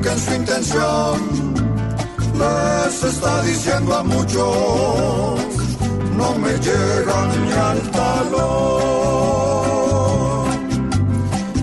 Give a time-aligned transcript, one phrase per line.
[0.00, 1.20] que en su intención
[2.38, 5.38] les está diciendo a muchos,
[6.16, 8.42] no me llegan ni al talón.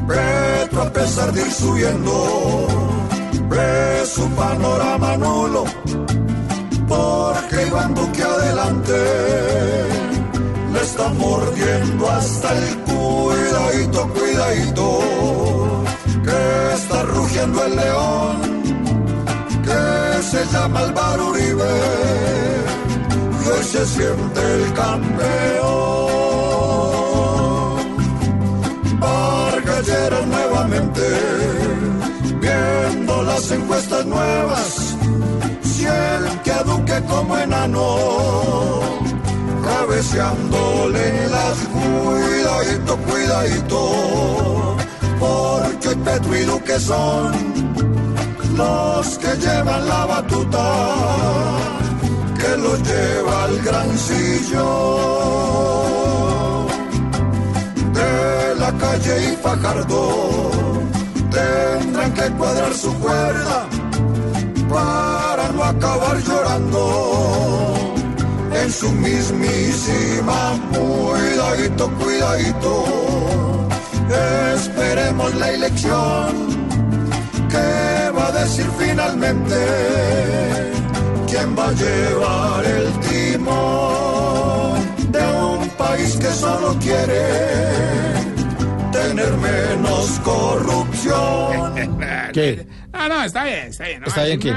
[0.08, 2.68] Petro a pesar de ir subiendo,
[3.50, 5.66] ve su panorama nulo,
[6.88, 8.94] porque Iván Duque adelante
[10.74, 15.49] le está mordiendo hasta el cuidadito, cuidadito,
[20.60, 21.74] llama Álvaro Uribe,
[23.44, 26.10] y hoy se siente el campeón.
[29.00, 29.88] Vargas
[30.28, 31.02] nuevamente,
[32.42, 34.98] viendo las encuestas nuevas,
[35.62, 38.80] siente a Duque como enano
[39.64, 44.76] cabeceándole en las cuidadito, cuidadito,
[45.20, 47.89] porque Petro y Duque son
[48.60, 50.68] los que llevan la batuta,
[52.40, 54.68] que los lleva al gran sillón
[58.00, 60.04] de la calle y Fajardo,
[61.38, 63.58] tendrán que cuadrar su cuerda
[64.76, 66.82] para no acabar llorando
[68.62, 70.42] en su mismísima
[70.74, 72.74] cuidadito, cuidadito.
[74.56, 76.59] Esperemos la elección
[79.30, 79.56] finalmente
[81.28, 84.80] quién va a llevar el timón
[85.12, 87.24] de un país que solo quiere
[88.92, 92.00] tener menos corrupción.
[92.34, 92.68] ¿Qué?
[92.92, 94.02] No, no, está bien, está bien.
[94.02, 94.54] no, ¿Está bien qué?